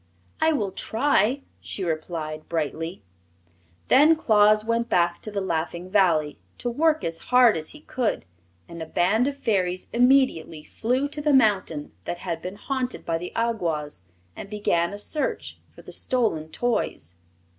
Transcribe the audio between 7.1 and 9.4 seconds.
hard as he could, and a band of